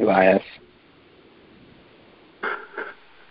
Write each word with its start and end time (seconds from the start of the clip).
Elias. 0.00 0.42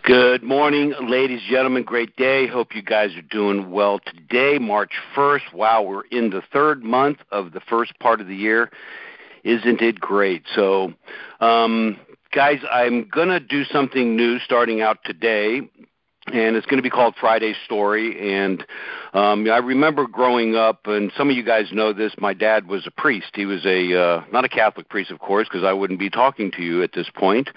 Good 0.04 0.44
morning, 0.44 0.94
ladies, 1.02 1.42
and 1.42 1.52
gentlemen. 1.52 1.84
Great 1.84 2.16
day. 2.16 2.48
Hope 2.48 2.76
you 2.76 2.82
guys 2.82 3.16
are 3.16 3.22
doing 3.24 3.72
well 3.72 4.00
today, 4.00 4.58
March 4.58 4.92
1st. 5.16 5.54
Wow, 5.54 5.82
we're 5.82 6.06
in 6.12 6.30
the 6.30 6.42
third 6.54 6.84
month 6.84 7.20
of 7.32 7.52
the 7.52 7.60
first 7.60 7.98
part 8.00 8.22
of 8.22 8.28
the 8.28 8.36
year. 8.36 8.72
Isn't 9.44 9.82
it 9.82 10.00
great? 10.00 10.44
So, 10.56 10.94
um, 11.42 11.98
guys, 12.32 12.60
I'm 12.72 13.08
going 13.10 13.30
to 13.30 13.40
do 13.40 13.64
something 13.66 14.16
new 14.16 14.40
starting 14.40 14.82
out 14.82 15.00
today 15.04 15.62
and 16.34 16.56
it's 16.56 16.66
going 16.66 16.78
to 16.78 16.84
be 16.84 16.90
called 16.90 17.16
Friday 17.20 17.54
Story. 17.66 18.36
And 18.36 18.66
um, 19.14 19.50
I 19.50 19.58
remember 19.58 20.08
growing 20.08 20.56
up, 20.56 20.82
and 20.86 21.12
some 21.18 21.30
of 21.30 21.36
you 21.36 21.44
guys 21.44 21.68
know 21.72 21.94
this. 21.94 22.14
My 22.20 22.34
dad 22.34 22.68
was 22.68 22.86
a 22.86 22.92
priest. 22.92 23.32
He 23.34 23.46
was 23.46 23.66
a 23.66 24.00
uh, 24.00 24.24
not 24.32 24.46
a 24.46 24.50
Catholic 24.50 24.90
priest, 24.90 25.12
of 25.12 25.20
course, 25.20 25.48
because 25.48 25.64
I 25.64 25.74
wouldn't 25.74 26.00
be 26.00 26.10
talking 26.10 26.52
to 26.52 26.62
you 26.62 26.84
at 26.84 26.92
this 26.94 27.10
point. 27.16 27.50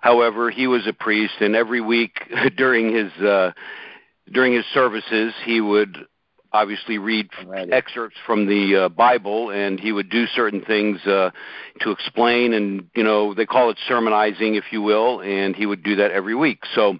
However, 0.00 0.50
he 0.50 0.66
was 0.66 0.86
a 0.86 0.92
priest, 0.92 1.34
and 1.40 1.54
every 1.54 1.80
week 1.80 2.20
during 2.56 2.94
his 2.94 3.12
uh, 3.22 3.52
during 4.32 4.52
his 4.52 4.64
services, 4.72 5.34
he 5.44 5.60
would 5.60 6.06
obviously 6.52 6.96
read 6.96 7.28
excerpts 7.70 8.16
from 8.24 8.46
the 8.46 8.84
uh, 8.84 8.88
Bible, 8.88 9.50
and 9.50 9.78
he 9.78 9.92
would 9.92 10.08
do 10.08 10.26
certain 10.28 10.62
things 10.62 11.04
uh, 11.06 11.30
to 11.80 11.90
explain, 11.90 12.54
and 12.54 12.88
you 12.94 13.04
know 13.04 13.34
they 13.34 13.46
call 13.46 13.70
it 13.70 13.78
sermonizing, 13.86 14.54
if 14.54 14.64
you 14.70 14.80
will, 14.80 15.20
and 15.20 15.54
he 15.54 15.66
would 15.66 15.82
do 15.82 15.96
that 15.96 16.12
every 16.12 16.34
week. 16.34 16.60
So 16.74 16.98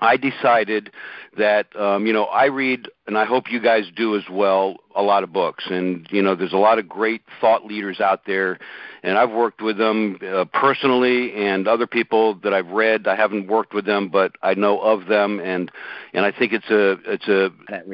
I 0.00 0.16
decided 0.16 0.90
that 1.36 1.74
um, 1.76 2.06
you 2.06 2.12
know 2.12 2.24
I 2.24 2.46
read, 2.46 2.88
and 3.06 3.18
I 3.18 3.24
hope 3.24 3.50
you 3.50 3.60
guys 3.60 3.84
do 3.94 4.16
as 4.16 4.22
well, 4.30 4.76
a 4.96 5.02
lot 5.02 5.22
of 5.22 5.32
books. 5.32 5.64
And 5.68 6.06
you 6.10 6.22
know, 6.22 6.34
there's 6.34 6.52
a 6.52 6.58
lot 6.58 6.78
of 6.78 6.88
great 6.88 7.22
thought 7.40 7.64
leaders 7.64 8.00
out 8.00 8.22
there, 8.26 8.58
and 9.02 9.18
I've 9.18 9.30
worked 9.30 9.60
with 9.62 9.76
them 9.78 10.18
uh, 10.26 10.46
personally, 10.46 11.34
and 11.34 11.68
other 11.68 11.86
people 11.86 12.34
that 12.42 12.54
I've 12.54 12.68
read. 12.68 13.06
I 13.06 13.16
haven't 13.16 13.46
worked 13.46 13.74
with 13.74 13.84
them, 13.84 14.08
but 14.08 14.32
I 14.42 14.54
know 14.54 14.80
of 14.80 15.06
them, 15.06 15.38
and 15.40 15.70
and 16.12 16.24
I 16.24 16.32
think 16.32 16.52
it's 16.52 16.70
a 16.70 16.92
it's 17.06 17.28
a 17.28 17.50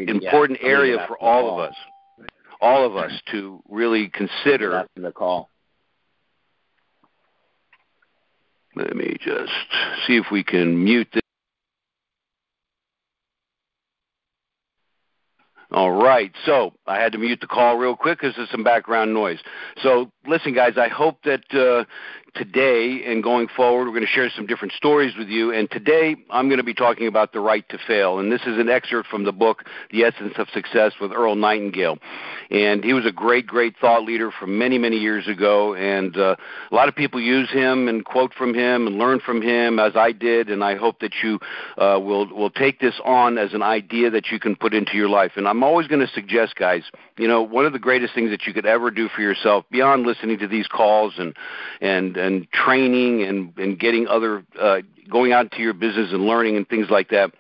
important 0.08 0.60
area 0.62 1.04
for 1.08 1.18
all 1.18 1.52
of 1.52 1.58
us, 1.58 1.74
all 2.60 2.86
of 2.86 2.96
us 2.96 3.12
to 3.32 3.62
really 3.68 4.08
consider. 4.08 4.74
After 4.74 5.02
the 5.02 5.12
call. 5.12 5.50
Let 8.76 8.94
me 8.94 9.16
just 9.18 9.52
see 10.06 10.16
if 10.16 10.26
we 10.30 10.44
can 10.44 10.84
mute 10.84 11.08
this. 11.12 11.22
All 15.76 15.90
right. 15.90 16.32
So 16.46 16.72
I 16.86 16.98
had 16.98 17.12
to 17.12 17.18
mute 17.18 17.42
the 17.42 17.46
call 17.46 17.76
real 17.76 17.96
quick 17.96 18.18
because 18.18 18.34
there's 18.34 18.50
some 18.50 18.64
background 18.64 19.12
noise. 19.12 19.40
So 19.82 20.10
listen, 20.26 20.54
guys, 20.54 20.78
I 20.78 20.88
hope 20.88 21.22
that 21.24 21.44
uh, 21.52 21.84
today 22.36 23.02
and 23.06 23.22
going 23.22 23.48
forward, 23.48 23.86
we're 23.86 23.92
going 23.92 24.02
to 24.02 24.06
share 24.06 24.30
some 24.30 24.46
different 24.46 24.72
stories 24.74 25.14
with 25.18 25.28
you. 25.28 25.52
And 25.52 25.70
today, 25.70 26.16
I'm 26.30 26.48
going 26.48 26.58
to 26.58 26.64
be 26.64 26.74
talking 26.74 27.06
about 27.06 27.32
the 27.32 27.40
right 27.40 27.66
to 27.70 27.78
fail. 27.86 28.18
And 28.18 28.30
this 28.30 28.42
is 28.42 28.58
an 28.58 28.68
excerpt 28.68 29.08
from 29.08 29.24
the 29.24 29.32
book, 29.32 29.64
The 29.90 30.04
Essence 30.04 30.34
of 30.36 30.48
Success 30.50 30.92
with 31.00 31.12
Earl 31.12 31.34
Nightingale. 31.34 31.98
And 32.50 32.84
he 32.84 32.92
was 32.92 33.06
a 33.06 33.12
great, 33.12 33.46
great 33.46 33.74
thought 33.80 34.04
leader 34.04 34.30
from 34.30 34.58
many, 34.58 34.78
many 34.78 34.96
years 34.96 35.26
ago. 35.26 35.74
And 35.74 36.16
uh, 36.16 36.36
a 36.70 36.74
lot 36.74 36.88
of 36.88 36.94
people 36.94 37.20
use 37.20 37.50
him 37.50 37.88
and 37.88 38.04
quote 38.04 38.32
from 38.34 38.54
him 38.54 38.86
and 38.86 38.98
learn 38.98 39.20
from 39.20 39.42
him, 39.42 39.78
as 39.78 39.96
I 39.96 40.12
did. 40.12 40.48
And 40.48 40.62
I 40.62 40.76
hope 40.76 41.00
that 41.00 41.14
you 41.22 41.38
uh, 41.78 41.98
will 42.00 42.26
will 42.26 42.50
take 42.50 42.80
this 42.80 42.94
on 43.04 43.38
as 43.38 43.54
an 43.54 43.62
idea 43.62 44.10
that 44.10 44.26
you 44.30 44.38
can 44.38 44.54
put 44.56 44.74
into 44.74 44.96
your 44.96 45.08
life. 45.08 45.32
And 45.36 45.48
I'm 45.48 45.62
always 45.62 45.88
going 45.88 46.06
to 46.06 46.12
suggest, 46.12 46.56
guys, 46.56 46.82
you 47.16 47.26
know, 47.26 47.42
one 47.42 47.64
of 47.64 47.72
the 47.72 47.78
greatest 47.78 48.14
things 48.14 48.30
that 48.30 48.46
you 48.46 48.52
could 48.52 48.66
ever 48.66 48.90
do 48.90 49.08
for 49.08 49.22
yourself, 49.22 49.64
beyond 49.70 50.06
listening 50.06 50.38
to 50.38 50.48
these 50.48 50.66
calls 50.68 51.14
and 51.18 51.34
and 51.80 52.16
and 52.26 52.50
training 52.52 53.22
and 53.22 53.56
and 53.56 53.78
getting 53.78 54.06
other 54.08 54.44
uh, 54.60 54.78
going 55.10 55.32
out 55.32 55.44
into 55.44 55.58
your 55.58 55.74
business 55.74 56.10
and 56.12 56.26
learning 56.26 56.56
and 56.56 56.68
things 56.68 56.88
like 56.90 57.08
that 57.10 57.30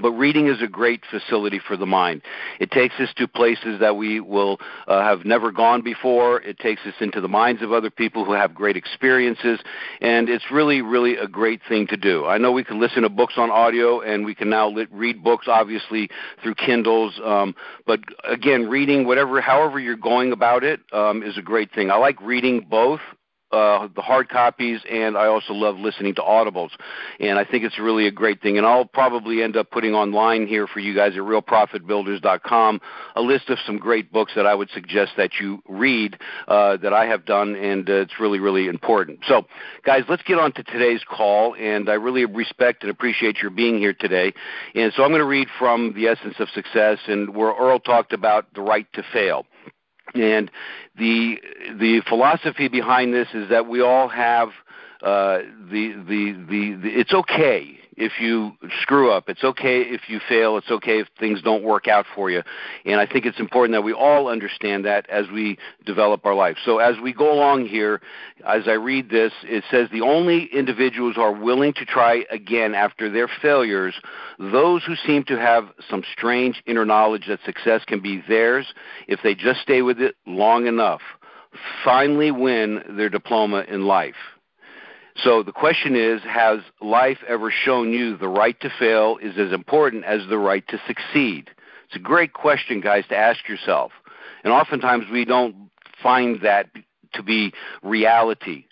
but 0.00 0.10
reading 0.12 0.48
is 0.48 0.60
a 0.60 0.66
great 0.66 1.02
facility 1.10 1.60
for 1.64 1.76
the 1.76 1.86
mind. 1.86 2.22
It 2.58 2.70
takes 2.72 2.94
us 2.98 3.08
to 3.16 3.28
places 3.28 3.78
that 3.78 3.96
we 3.96 4.18
will 4.18 4.58
uh, 4.88 5.02
have 5.02 5.24
never 5.24 5.52
gone 5.52 5.82
before. 5.82 6.40
It 6.42 6.58
takes 6.58 6.80
us 6.86 6.94
into 7.00 7.20
the 7.20 7.28
minds 7.28 7.62
of 7.62 7.72
other 7.72 7.90
people 7.90 8.24
who 8.24 8.32
have 8.32 8.52
great 8.52 8.76
experiences, 8.76 9.60
and 10.00 10.28
it's 10.28 10.50
really, 10.50 10.82
really 10.82 11.16
a 11.16 11.28
great 11.28 11.60
thing 11.68 11.86
to 11.88 11.96
do. 11.96 12.26
I 12.26 12.38
know 12.38 12.50
we 12.50 12.64
can 12.64 12.80
listen 12.80 13.02
to 13.02 13.08
books 13.08 13.34
on 13.36 13.50
audio, 13.50 14.00
and 14.00 14.24
we 14.24 14.34
can 14.34 14.50
now 14.50 14.68
lit- 14.68 14.90
read 14.90 15.22
books, 15.22 15.46
obviously 15.48 16.10
through 16.42 16.56
Kindles. 16.56 17.20
Um, 17.24 17.54
but 17.86 18.00
again, 18.24 18.68
reading, 18.68 19.06
whatever, 19.06 19.40
however 19.40 19.78
you're 19.78 19.96
going 19.96 20.32
about 20.32 20.64
it, 20.64 20.80
um, 20.92 21.22
is 21.22 21.38
a 21.38 21.42
great 21.42 21.72
thing. 21.72 21.92
I 21.92 21.96
like 21.96 22.20
reading 22.20 22.66
both 22.68 23.00
uh, 23.52 23.88
the 23.94 24.02
hard 24.02 24.28
copies, 24.28 24.80
and 24.90 25.16
I 25.16 25.26
also 25.26 25.52
love 25.52 25.76
listening 25.76 26.14
to 26.16 26.22
audibles. 26.22 26.70
And 27.20 27.38
I 27.38 27.44
think 27.44 27.64
it's 27.64 27.78
really 27.78 28.06
a 28.06 28.10
great 28.10 28.42
thing. 28.42 28.58
And 28.58 28.66
I'll 28.66 28.84
probably 28.84 29.42
end 29.42 29.56
up 29.56 29.70
putting 29.70 29.94
online 29.94 30.46
here 30.46 30.66
for 30.66 30.80
you 30.80 30.94
guys 30.94 31.12
at 31.12 31.20
realprofitbuilders.com 31.20 32.80
a 33.14 33.20
list 33.20 33.48
of 33.48 33.58
some 33.64 33.78
great 33.78 34.12
books 34.12 34.32
that 34.34 34.46
I 34.46 34.54
would 34.54 34.70
suggest 34.70 35.12
that 35.16 35.30
you 35.40 35.62
read 35.68 36.18
uh, 36.48 36.76
that 36.78 36.92
I 36.92 37.06
have 37.06 37.24
done, 37.24 37.54
and 37.54 37.88
uh, 37.88 37.94
it's 37.94 38.18
really, 38.20 38.38
really 38.38 38.66
important. 38.66 39.20
So, 39.26 39.46
guys, 39.84 40.02
let's 40.08 40.22
get 40.22 40.38
on 40.38 40.52
to 40.52 40.62
today's 40.64 41.02
call. 41.08 41.54
And 41.54 41.88
I 41.88 41.94
really 41.94 42.24
respect 42.24 42.82
and 42.82 42.90
appreciate 42.90 43.38
your 43.38 43.50
being 43.50 43.78
here 43.78 43.94
today. 43.94 44.32
And 44.74 44.92
so 44.94 45.04
I'm 45.04 45.10
going 45.10 45.20
to 45.20 45.26
read 45.26 45.48
from 45.58 45.92
The 45.94 46.08
Essence 46.08 46.34
of 46.38 46.48
Success, 46.50 46.98
and 47.06 47.34
where 47.34 47.52
Earl 47.52 47.78
talked 47.78 48.12
about 48.12 48.52
the 48.54 48.62
right 48.62 48.86
to 48.94 49.02
fail. 49.12 49.46
And 50.20 50.50
the 50.98 51.40
the 51.78 52.02
philosophy 52.08 52.68
behind 52.68 53.12
this 53.12 53.28
is 53.34 53.48
that 53.50 53.66
we 53.66 53.80
all 53.80 54.08
have 54.08 54.48
uh, 55.02 55.38
the, 55.70 55.92
the 56.08 56.32
the 56.48 56.74
the 56.82 56.88
it's 56.88 57.12
okay 57.12 57.78
if 57.96 58.20
you 58.20 58.52
screw 58.82 59.10
up. 59.10 59.28
It's 59.28 59.42
okay 59.42 59.80
if 59.80 60.02
you 60.08 60.20
fail. 60.28 60.56
It's 60.58 60.70
okay 60.70 61.00
if 61.00 61.08
things 61.18 61.40
don't 61.42 61.62
work 61.62 61.88
out 61.88 62.06
for 62.14 62.30
you. 62.30 62.42
And 62.84 63.00
I 63.00 63.06
think 63.06 63.26
it's 63.26 63.40
important 63.40 63.74
that 63.74 63.82
we 63.82 63.92
all 63.92 64.28
understand 64.28 64.84
that 64.84 65.08
as 65.08 65.26
we 65.32 65.58
develop 65.84 66.24
our 66.26 66.34
life. 66.34 66.56
So 66.64 66.78
as 66.78 66.96
we 67.02 67.12
go 67.12 67.32
along 67.32 67.66
here, 67.66 68.00
as 68.46 68.62
I 68.66 68.72
read 68.72 69.10
this, 69.10 69.32
it 69.44 69.64
says 69.70 69.88
the 69.90 70.02
only 70.02 70.44
individuals 70.52 71.16
who 71.16 71.22
are 71.22 71.32
willing 71.32 71.72
to 71.74 71.84
try 71.84 72.24
again 72.30 72.74
after 72.74 73.10
their 73.10 73.28
failures, 73.40 73.94
those 74.38 74.84
who 74.84 74.94
seem 75.06 75.24
to 75.24 75.38
have 75.38 75.68
some 75.88 76.02
strange 76.12 76.62
inner 76.66 76.84
knowledge 76.84 77.24
that 77.28 77.40
success 77.44 77.82
can 77.86 78.00
be 78.00 78.22
theirs 78.28 78.66
if 79.08 79.20
they 79.22 79.34
just 79.34 79.60
stay 79.60 79.82
with 79.82 80.00
it 80.00 80.16
long 80.26 80.66
enough, 80.66 81.00
finally 81.84 82.30
win 82.30 82.82
their 82.96 83.08
diploma 83.08 83.64
in 83.68 83.86
life. 83.86 84.14
So 85.22 85.42
the 85.42 85.52
question 85.52 85.96
is 85.96 86.22
Has 86.22 86.60
life 86.80 87.18
ever 87.28 87.50
shown 87.50 87.92
you 87.92 88.16
the 88.16 88.28
right 88.28 88.58
to 88.60 88.70
fail 88.78 89.18
is 89.20 89.38
as 89.38 89.52
important 89.52 90.04
as 90.04 90.20
the 90.28 90.38
right 90.38 90.66
to 90.68 90.80
succeed? 90.86 91.50
It's 91.86 91.96
a 91.96 92.00
great 92.00 92.32
question, 92.32 92.80
guys, 92.80 93.04
to 93.08 93.16
ask 93.16 93.48
yourself. 93.48 93.92
And 94.44 94.52
oftentimes 94.52 95.04
we 95.10 95.24
don't 95.24 95.70
find 96.02 96.40
that 96.42 96.68
to 97.14 97.22
be 97.22 97.52
reality. 97.82 98.64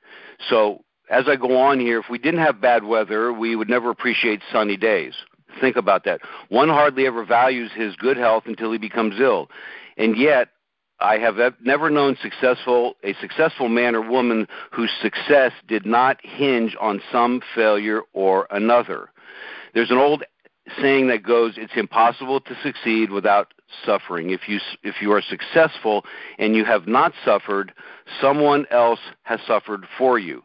So 0.48 0.84
as 1.10 1.24
I 1.28 1.36
go 1.36 1.56
on 1.56 1.80
here, 1.80 2.00
if 2.00 2.06
we 2.10 2.18
didn't 2.18 2.40
have 2.40 2.60
bad 2.60 2.84
weather, 2.84 3.32
we 3.32 3.56
would 3.56 3.68
never 3.68 3.90
appreciate 3.90 4.40
sunny 4.52 4.76
days. 4.76 5.14
Think 5.60 5.76
about 5.76 6.04
that. 6.04 6.20
One 6.48 6.68
hardly 6.68 7.06
ever 7.06 7.24
values 7.24 7.70
his 7.74 7.94
good 7.96 8.16
health 8.16 8.44
until 8.46 8.72
he 8.72 8.78
becomes 8.78 9.20
ill. 9.20 9.48
And 9.96 10.16
yet, 10.16 10.48
I 11.04 11.18
have 11.18 11.36
never 11.60 11.90
known 11.90 12.16
successful 12.22 12.96
a 13.04 13.12
successful 13.20 13.68
man 13.68 13.94
or 13.94 14.00
woman 14.00 14.48
whose 14.70 14.90
success 15.02 15.52
did 15.68 15.84
not 15.84 16.18
hinge 16.22 16.74
on 16.80 17.02
some 17.12 17.42
failure 17.54 18.00
or 18.14 18.46
another. 18.50 19.10
There's 19.74 19.90
an 19.90 19.98
old 19.98 20.24
saying 20.80 21.08
that 21.08 21.22
goes, 21.22 21.58
"It's 21.58 21.76
impossible 21.76 22.40
to 22.40 22.56
succeed 22.62 23.10
without 23.10 23.52
suffering." 23.84 24.30
If 24.30 24.48
you 24.48 24.60
if 24.82 25.02
you 25.02 25.12
are 25.12 25.20
successful 25.20 26.06
and 26.38 26.56
you 26.56 26.64
have 26.64 26.86
not 26.86 27.12
suffered, 27.22 27.74
someone 28.18 28.66
else 28.70 29.00
has 29.24 29.42
suffered 29.42 29.86
for 29.98 30.18
you. 30.18 30.42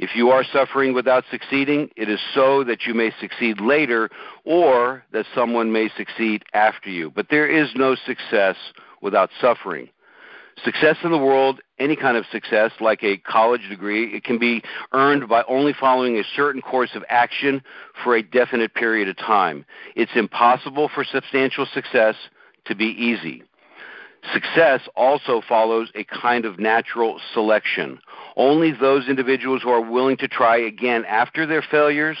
If 0.00 0.16
you 0.16 0.30
are 0.30 0.42
suffering 0.42 0.92
without 0.92 1.24
succeeding, 1.30 1.88
it 1.94 2.08
is 2.08 2.20
so 2.34 2.64
that 2.64 2.84
you 2.84 2.94
may 2.94 3.12
succeed 3.20 3.60
later 3.60 4.10
or 4.44 5.04
that 5.12 5.26
someone 5.36 5.70
may 5.70 5.88
succeed 5.90 6.42
after 6.52 6.90
you. 6.90 7.10
But 7.10 7.28
there 7.28 7.46
is 7.46 7.76
no 7.76 7.94
success 7.94 8.56
without 9.02 9.30
suffering. 9.40 9.88
Success 10.64 10.96
in 11.02 11.10
the 11.10 11.18
world, 11.18 11.60
any 11.78 11.96
kind 11.96 12.16
of 12.16 12.26
success, 12.30 12.70
like 12.80 13.02
a 13.02 13.16
college 13.18 13.68
degree, 13.68 14.14
it 14.14 14.24
can 14.24 14.38
be 14.38 14.62
earned 14.92 15.28
by 15.28 15.42
only 15.48 15.72
following 15.72 16.16
a 16.18 16.24
certain 16.36 16.60
course 16.60 16.90
of 16.94 17.04
action 17.08 17.62
for 18.04 18.16
a 18.16 18.22
definite 18.22 18.74
period 18.74 19.08
of 19.08 19.16
time. 19.16 19.64
It's 19.96 20.12
impossible 20.14 20.90
for 20.94 21.04
substantial 21.04 21.66
success 21.72 22.14
to 22.66 22.74
be 22.74 22.86
easy. 22.86 23.42
Success 24.34 24.80
also 24.96 25.40
follows 25.48 25.90
a 25.94 26.04
kind 26.04 26.44
of 26.44 26.58
natural 26.58 27.20
selection. 27.32 27.98
Only 28.36 28.72
those 28.72 29.08
individuals 29.08 29.62
who 29.62 29.70
are 29.70 29.80
willing 29.80 30.16
to 30.18 30.28
try 30.28 30.56
again 30.56 31.04
after 31.06 31.46
their 31.46 31.62
failures, 31.62 32.16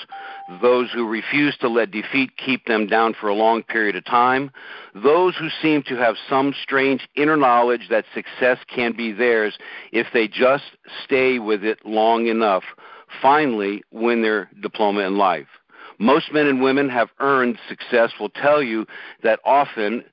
those 0.60 0.90
who 0.92 1.08
refuse 1.08 1.56
to 1.58 1.68
let 1.68 1.90
defeat 1.90 2.36
keep 2.36 2.66
them 2.66 2.86
down 2.86 3.14
for 3.14 3.28
a 3.28 3.34
long 3.34 3.62
period 3.62 3.96
of 3.96 4.04
time, 4.04 4.50
those 4.94 5.36
who 5.36 5.48
seem 5.62 5.82
to 5.84 5.96
have 5.96 6.16
some 6.28 6.54
strange 6.62 7.08
inner 7.14 7.36
knowledge 7.36 7.88
that 7.90 8.04
success 8.14 8.58
can 8.68 8.92
be 8.96 9.12
theirs 9.12 9.56
if 9.92 10.08
they 10.12 10.26
just 10.26 10.64
stay 11.04 11.38
with 11.38 11.64
it 11.64 11.78
long 11.84 12.26
enough, 12.26 12.64
finally 13.22 13.82
win 13.90 14.22
their 14.22 14.50
diploma 14.60 15.00
in 15.00 15.16
life. 15.16 15.48
Most 15.98 16.32
men 16.32 16.46
and 16.46 16.62
women 16.62 16.88
have 16.88 17.10
earned 17.20 17.58
success 17.68 18.12
will 18.18 18.30
tell 18.30 18.62
you 18.62 18.86
that 19.22 19.38
often, 19.44 20.04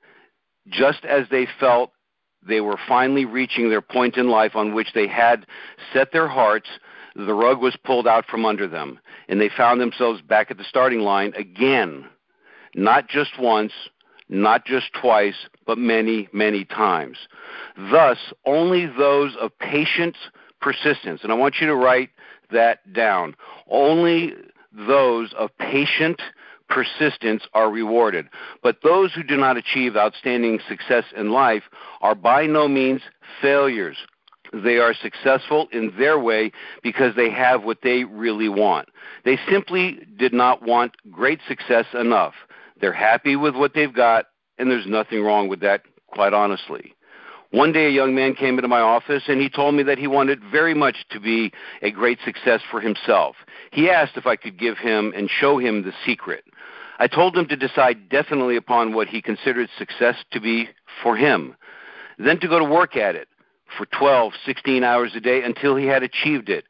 just 0.70 1.06
as 1.06 1.26
they 1.32 1.48
felt 1.60 1.92
they 2.48 2.62
were 2.62 2.80
finally 2.88 3.26
reaching 3.26 3.70
their 3.70 3.82
point 3.82 4.18
in 4.18 4.30
life 4.30 4.56
on 4.56 4.74
which 4.74 4.94
they 4.94 5.08
had 5.08 5.46
set 5.94 6.12
their 6.12 6.28
hearts, 6.28 6.70
the 7.16 7.34
rug 7.34 7.60
was 7.60 7.76
pulled 7.84 8.08
out 8.08 8.26
from 8.28 8.46
under 8.46 8.68
them, 8.68 9.00
and 9.28 9.42
they 9.42 9.50
found 9.50 9.82
themselves 9.82 10.22
back 10.22 10.52
at 10.52 10.58
the 10.58 10.64
starting 10.64 11.00
line 11.00 11.34
again. 11.36 12.06
Not 12.76 13.10
just 13.10 13.40
once, 13.40 13.74
not 14.30 14.66
just 14.66 14.94
twice, 14.94 15.48
but 15.66 15.78
many, 15.78 16.28
many 16.32 16.66
times. 16.66 17.18
Thus, 17.92 18.18
only 18.46 18.86
those 18.86 19.36
of 19.40 19.58
patient 19.60 20.16
persistence, 20.62 21.22
and 21.24 21.32
I 21.32 21.36
want 21.36 21.56
you 21.60 21.68
to 21.68 21.76
write 21.76 22.10
that 22.52 22.94
down, 22.94 23.36
only 23.70 24.34
those 24.72 25.34
of 25.34 25.50
patient 25.58 26.22
persistence 26.70 27.44
are 27.54 27.70
rewarded. 27.70 28.28
But 28.64 28.78
those 28.84 29.14
who 29.14 29.24
do 29.24 29.38
not 29.38 29.58
achieve 29.58 29.96
outstanding 29.96 30.60
success 30.68 31.06
in 31.16 31.32
life 31.32 31.64
are 32.02 32.16
by 32.16 32.46
no 32.46 32.68
means 32.68 33.02
failures. 33.42 33.98
They 34.54 34.78
are 34.78 34.94
successful 34.94 35.68
in 35.72 35.94
their 35.98 36.20
way 36.20 36.52
because 36.82 37.16
they 37.16 37.30
have 37.32 37.64
what 37.64 37.80
they 37.84 38.04
really 38.06 38.50
want. 38.50 38.90
They 39.26 39.38
simply 39.50 40.00
did 40.18 40.34
not 40.34 40.64
want 40.64 40.94
great 41.12 41.40
success 41.48 41.86
enough. 41.94 42.34
They're 42.80 42.94
happy 42.94 43.36
with 43.36 43.56
what 43.56 43.74
they've 43.74 43.94
got, 43.94 44.28
and 44.58 44.70
there's 44.70 44.88
nothing 44.88 45.24
wrong 45.24 45.48
with 45.48 45.60
that, 45.62 45.82
quite 46.08 46.34
honestly. 46.34 46.94
One 47.52 47.72
day, 47.72 47.86
a 47.86 47.92
young 47.92 48.14
man 48.14 48.36
came 48.36 48.58
into 48.58 48.68
my 48.68 48.82
office 48.82 49.24
and 49.28 49.40
he 49.40 49.50
told 49.50 49.74
me 49.74 49.84
that 49.84 49.98
he 49.98 50.08
wanted 50.08 50.42
very 50.52 50.74
much 50.74 51.06
to 51.12 51.20
be 51.20 51.54
a 51.82 51.92
great 51.92 52.20
success 52.26 52.60
for 52.70 52.82
himself. 52.82 53.38
He 53.72 53.90
asked 53.90 54.18
if 54.18 54.28
I 54.28 54.36
could 54.36 54.60
give 54.60 54.78
him 54.78 55.14
and 55.16 55.30
show 55.30 55.58
him 55.58 55.84
the 55.84 55.94
secret. 56.06 56.44
I 57.00 57.08
told 57.08 57.38
him 57.38 57.48
to 57.48 57.56
decide 57.56 58.10
definitely 58.10 58.56
upon 58.56 58.94
what 58.94 59.08
he 59.08 59.22
considered 59.22 59.70
success 59.78 60.16
to 60.32 60.40
be 60.40 60.70
for 61.04 61.16
him, 61.16 61.56
then 62.18 62.40
to 62.40 62.48
go 62.48 62.60
to 62.60 62.66
work 62.66 62.96
at 62.96 63.16
it 63.16 63.28
for 63.78 63.86
12, 63.86 64.34
16 64.46 64.84
hours 64.84 65.12
a 65.16 65.20
day 65.20 65.44
until 65.44 65.76
he 65.76 65.86
had 65.86 66.04
achieved 66.04 66.50
it. 66.50 66.66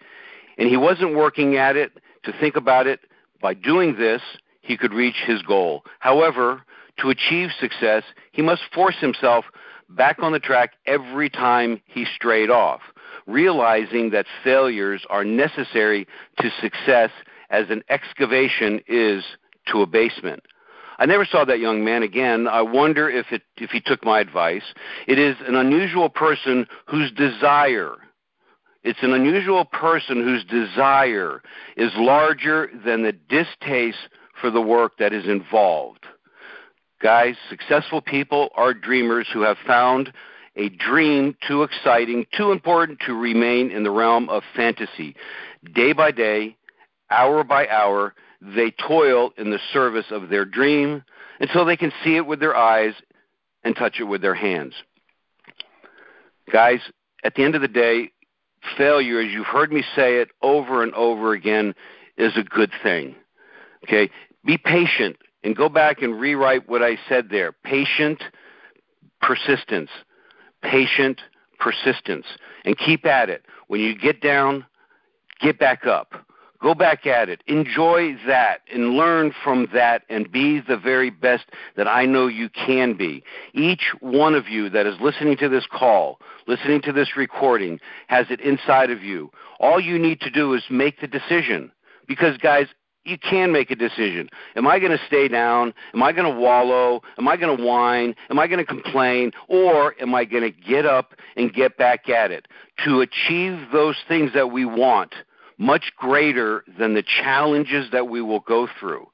And 0.57 0.67
he 0.67 0.77
wasn't 0.77 1.15
working 1.15 1.55
at 1.55 1.75
it 1.75 1.91
to 2.23 2.33
think 2.33 2.55
about 2.55 2.87
it. 2.87 3.01
By 3.41 3.53
doing 3.53 3.95
this, 3.97 4.21
he 4.61 4.75
could 4.75 4.93
reach 4.93 5.23
his 5.25 5.41
goal. 5.43 5.83
However, 5.99 6.63
to 6.97 7.09
achieve 7.09 7.49
success, 7.59 8.03
he 8.31 8.41
must 8.41 8.63
force 8.73 8.97
himself 8.99 9.45
back 9.89 10.21
on 10.21 10.33
the 10.33 10.39
track 10.39 10.73
every 10.85 11.29
time 11.29 11.81
he 11.85 12.05
strayed 12.05 12.49
off, 12.49 12.81
realizing 13.27 14.09
that 14.09 14.25
failures 14.43 15.05
are 15.09 15.23
necessary 15.23 16.07
to 16.41 16.49
success 16.59 17.11
as 17.49 17.69
an 17.69 17.83
excavation 17.89 18.81
is 18.87 19.23
to 19.71 19.81
a 19.81 19.87
basement. 19.87 20.43
I 20.99 21.05
never 21.05 21.25
saw 21.25 21.45
that 21.45 21.59
young 21.59 21.85
man 21.85 22.01
again. 22.01 22.47
I 22.47 22.61
wonder 22.61 23.09
if 23.09 23.27
it 23.31 23.43
if 23.57 23.69
he 23.69 23.81
took 23.81 24.03
my 24.03 24.19
advice. 24.19 24.63
It 25.07 25.19
is 25.19 25.35
an 25.47 25.55
unusual 25.55 26.09
person 26.09 26.65
whose 26.87 27.11
desire 27.11 27.97
it's 28.87 29.03
an 29.03 29.11
unusual 29.11 29.65
person 29.65 30.23
whose 30.23 30.45
desire 30.45 31.41
is 31.75 31.91
larger 31.97 32.69
than 32.85 33.03
the 33.03 33.11
distaste 33.11 34.07
for 34.39 34.49
the 34.49 34.61
work 34.61 34.93
that 34.99 35.11
is 35.11 35.25
involved. 35.25 36.05
Guys, 37.01 37.35
successful 37.49 38.01
people 38.01 38.47
are 38.55 38.73
dreamers 38.73 39.27
who 39.33 39.41
have 39.41 39.57
found 39.67 40.13
a 40.55 40.69
dream 40.69 41.35
too 41.45 41.63
exciting, 41.63 42.25
too 42.31 42.53
important 42.53 42.99
to 43.05 43.13
remain 43.13 43.71
in 43.71 43.83
the 43.83 43.91
realm 43.91 44.29
of 44.29 44.41
fantasy. 44.55 45.17
Day 45.75 45.91
by 45.91 46.11
day, 46.11 46.55
hour 47.11 47.43
by 47.43 47.67
hour, 47.67 48.13
they 48.41 48.71
toil 48.71 49.31
in 49.37 49.49
the 49.49 49.59
service 49.73 50.05
of 50.11 50.29
their 50.29 50.45
dream 50.45 51.03
until 51.39 51.65
they 51.65 51.77
can 51.77 51.91
see 52.03 52.15
it 52.15 52.25
with 52.25 52.39
their 52.39 52.55
eyes 52.55 52.93
and 53.63 53.75
touch 53.75 53.99
it 53.99 54.03
with 54.03 54.21
their 54.21 54.35
hands. 54.35 54.73
Guys, 56.51 56.79
at 57.23 57.35
the 57.35 57.43
end 57.43 57.55
of 57.55 57.61
the 57.61 57.67
day, 57.67 58.11
failure, 58.77 59.19
as 59.19 59.31
you've 59.31 59.45
heard 59.45 59.71
me 59.71 59.83
say 59.95 60.17
it 60.17 60.29
over 60.41 60.83
and 60.83 60.93
over 60.93 61.33
again, 61.33 61.73
is 62.17 62.33
a 62.37 62.43
good 62.43 62.71
thing. 62.83 63.15
Okay? 63.83 64.09
Be 64.45 64.57
patient 64.57 65.17
and 65.43 65.55
go 65.55 65.69
back 65.69 66.01
and 66.01 66.19
rewrite 66.19 66.67
what 66.69 66.81
I 66.81 66.97
said 67.09 67.29
there. 67.29 67.51
Patient 67.51 68.23
persistence. 69.21 69.89
Patient 70.61 71.21
persistence. 71.59 72.25
And 72.65 72.77
keep 72.77 73.05
at 73.05 73.29
it. 73.29 73.43
When 73.67 73.81
you 73.81 73.97
get 73.97 74.21
down, 74.21 74.65
get 75.41 75.59
back 75.59 75.85
up. 75.85 76.13
Go 76.61 76.73
back 76.73 77.05
at 77.05 77.29
it. 77.29 77.43
Enjoy 77.47 78.15
that 78.25 78.61
and 78.73 78.91
learn 78.91 79.33
from 79.43 79.67
that 79.73 80.03
and 80.09 80.31
be 80.31 80.59
the 80.59 80.77
very 80.77 81.09
best 81.09 81.45
that 81.75 81.87
I 81.87 82.05
know 82.05 82.27
you 82.27 82.49
can 82.49 82.95
be. 82.95 83.23
Each 83.53 83.93
one 83.99 84.33
of 84.33 84.47
you 84.47 84.69
that 84.69 84.87
is 84.87 84.95
listening 84.99 85.37
to 85.37 85.49
this 85.49 85.67
call, 85.71 86.19
listening 86.47 86.81
to 86.83 86.91
this 86.91 87.15
recording, 87.15 87.79
has 88.07 88.25
it 88.29 88.41
inside 88.41 88.89
of 88.89 89.03
you. 89.03 89.31
All 89.59 89.79
you 89.79 89.99
need 89.99 90.19
to 90.21 90.31
do 90.31 90.53
is 90.53 90.63
make 90.69 90.99
the 90.99 91.07
decision. 91.07 91.71
Because, 92.07 92.37
guys, 92.37 92.67
you 93.07 93.17
can 93.17 93.51
make 93.51 93.71
a 93.71 93.75
decision. 93.75 94.29
Am 94.55 94.67
I 94.67 94.79
going 94.79 94.91
to 94.91 95.05
stay 95.07 95.27
down? 95.27 95.73
Am 95.93 96.03
I 96.03 96.11
going 96.11 96.33
to 96.33 96.39
wallow? 96.39 97.01
Am 97.17 97.27
I 97.27 97.37
going 97.37 97.55
to 97.55 97.63
whine? 97.63 98.15
Am 98.29 98.39
I 98.39 98.47
going 98.47 98.59
to 98.59 98.65
complain? 98.65 99.31
Or 99.47 99.95
am 100.01 100.13
I 100.13 100.25
going 100.25 100.43
to 100.43 100.51
get 100.51 100.85
up 100.85 101.13
and 101.35 101.53
get 101.53 101.77
back 101.77 102.09
at 102.09 102.31
it? 102.31 102.47
To 102.85 103.01
achieve 103.01 103.59
those 103.71 103.95
things 104.07 104.31
that 104.33 104.51
we 104.51 104.65
want, 104.65 105.13
much 105.57 105.91
greater 105.97 106.63
than 106.77 106.93
the 106.93 107.03
challenges 107.03 107.89
that 107.91 108.07
we 108.07 108.21
will 108.21 108.41
go 108.41 108.67
through. 108.79 109.07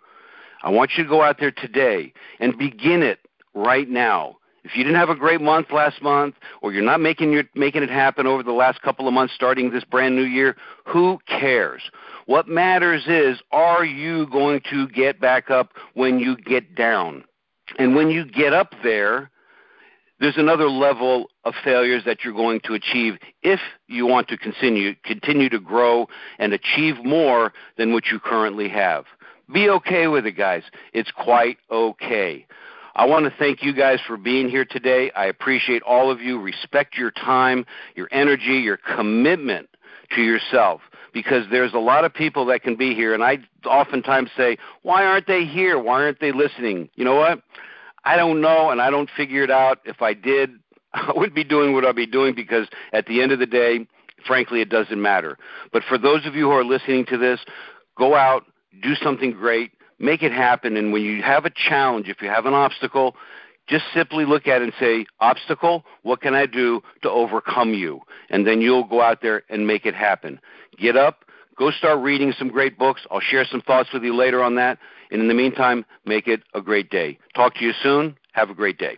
I 0.63 0.69
want 0.69 0.92
you 0.98 1.04
to 1.04 1.10
go 1.10 1.22
out 1.22 1.40
there 1.40 1.51
today 1.51 2.13
and 2.40 2.57
begin 2.57 3.04
it 3.04 3.19
right 3.54 3.90
now. 3.90 4.38
If 4.63 4.78
you 4.78 4.84
didn't 4.86 5.00
have 5.00 5.10
a 5.10 5.16
great 5.16 5.42
month 5.42 5.72
last 5.72 6.01
month, 6.01 6.36
or 6.62 6.72
you're 6.72 6.84
not 6.84 7.01
making 7.01 7.34
your, 7.34 7.44
making 7.54 7.84
it 7.84 7.90
happen 7.90 8.25
over 8.25 8.44
the 8.44 8.54
last 8.54 8.81
couple 8.81 9.07
of 9.07 9.13
months, 9.13 9.34
starting 9.34 9.72
this 9.72 9.84
brand 9.84 10.16
new 10.16 10.24
year, 10.24 10.56
who 10.86 11.19
cares? 11.28 11.81
What 12.28 12.48
matters 12.48 13.04
is, 13.07 13.42
are 13.51 13.84
you 13.84 14.25
going 14.28 14.62
to 14.69 14.88
get 14.88 15.19
back 15.19 15.50
up 15.50 15.74
when 15.95 16.19
you 16.19 16.38
get 16.38 16.75
down? 16.75 17.25
And 17.78 17.94
when 17.94 18.10
you 18.10 18.24
get 18.24 18.54
up 18.54 18.74
there, 18.84 19.30
there's 20.24 20.38
another 20.38 20.70
level 20.70 21.30
of 21.44 21.54
failures 21.66 22.04
that 22.06 22.24
you're 22.24 22.33
going 22.33 22.62
to 22.62 22.76
achieve 22.76 23.16
if 23.42 23.59
you 23.88 24.06
want 24.06 24.30
to 24.30 24.38
continue 24.38 24.95
continue 25.04 25.50
to 25.50 25.59
grow 25.59 26.07
and 26.40 26.54
achieve 26.54 27.04
more 27.04 27.52
than 27.78 27.92
what 27.92 28.06
you 28.06 28.21
currently 28.21 28.69
have. 28.69 29.04
Be 29.54 29.68
okay 29.69 30.07
with 30.07 30.26
it, 30.26 30.38
guys. 30.38 30.64
It's 30.94 31.12
quite 31.12 31.57
okay. 31.69 32.47
I 32.95 33.06
want 33.06 33.26
to 33.26 33.33
thank 33.38 33.64
you 33.64 33.74
guys 33.74 34.00
for 34.07 34.16
being 34.16 34.47
here 34.47 34.64
today. 34.64 35.12
I 35.12 35.26
appreciate 35.26 35.81
all 35.81 36.09
of 36.09 36.21
you. 36.21 36.40
Respect 36.40 36.95
your 36.95 37.12
time, 37.12 37.66
your 37.95 38.07
energy, 38.14 38.59
your 38.59 38.78
commitment 38.78 39.68
to 40.16 40.21
yourself 40.21 40.80
because 41.12 41.44
there's 41.52 41.74
a 41.74 41.80
lot 41.80 42.06
of 42.06 42.14
people 42.14 42.45
that 42.45 42.64
can 42.64 42.78
be 42.78 42.95
here 42.95 43.14
and 43.14 43.21
I 43.21 43.40
oftentimes 43.66 44.30
say, 44.38 44.57
"Why 44.83 45.04
aren't 45.04 45.28
they 45.28 45.44
here? 45.44 45.78
Why 45.78 46.02
aren't 46.04 46.21
they 46.21 46.31
listening?" 46.31 46.88
You 46.95 47.04
know 47.04 47.16
what? 47.16 47.42
I 48.06 48.16
don't 48.16 48.42
know 48.42 48.69
and 48.69 48.81
I 48.81 48.90
don't 48.90 49.10
figure 49.16 49.44
it 49.44 49.52
out. 49.52 49.80
If 49.86 50.02
I 50.02 50.14
did, 50.14 50.52
I 50.94 51.12
wouldn't 51.16 51.36
be 51.36 51.44
doing 51.44 51.74
what 51.74 51.86
I'd 51.86 51.95
be 51.95 52.06
doing 52.06 52.36
because 52.36 52.68
at 52.92 53.06
the 53.06 53.22
end 53.22 53.31
of 53.31 53.40
the 53.40 53.45
day, 53.45 53.88
frankly, 54.26 54.62
it 54.62 54.69
doesn't 54.69 55.02
matter. 55.02 55.38
But 55.72 55.83
for 55.88 55.98
those 55.98 56.26
of 56.26 56.36
you 56.36 56.45
who 56.45 56.52
are 56.52 56.64
listening 56.64 57.06
to 57.07 57.18
this, 57.18 57.40
go 57.98 58.16
out, 58.16 58.45
do 58.81 58.95
something 58.95 59.31
great, 59.31 59.72
make 60.00 60.24
it 60.24 60.31
happen 60.31 60.76
and 60.78 60.92
when 60.92 61.04
you 61.04 61.22
have 61.22 61.45
a 61.45 61.52
challenge, 61.52 62.07
if 62.10 62.22
you 62.22 62.30
have 62.30 62.45
an 62.45 62.54
obstacle, 62.54 63.16
just 63.68 63.86
simply 63.94 64.26
look 64.26 64.48
at 64.48 64.62
it 64.62 64.66
and 64.66 64.74
say, 64.80 65.06
obstacle, 65.19 65.86
what 66.02 66.22
can 66.22 66.36
I 66.36 66.45
do 66.45 66.81
to 67.02 67.10
overcome 67.10 67.74
you? 67.74 68.02
And 68.30 68.45
then 68.45 68.60
you'll 68.60 68.83
go 68.83 69.02
out 69.02 69.22
there 69.22 69.44
and 69.50 69.66
make 69.66 69.86
it 69.86 69.95
happen. 69.95 70.40
Get 70.78 70.98
up, 70.98 71.24
go 71.57 71.72
start 71.72 72.00
reading 72.00 72.33
some 72.38 72.50
great 72.50 72.78
books. 72.78 73.02
I'll 73.12 73.19
share 73.19 73.45
some 73.45 73.62
thoughts 73.62 73.90
with 73.94 74.04
you 74.04 74.16
later 74.16 74.44
on 74.44 74.56
that. 74.56 74.80
And 75.12 75.22
in 75.22 75.28
the 75.28 75.33
meantime, 75.33 75.86
make 76.06 76.28
it 76.28 76.42
a 76.54 76.62
great 76.62 76.90
day. 76.90 77.19
Talk 77.36 77.56
to 77.56 77.66
you 77.66 77.74
soon. 77.81 78.18
Have 78.33 78.50
a 78.50 78.56
great 78.56 78.78
day. 78.78 78.98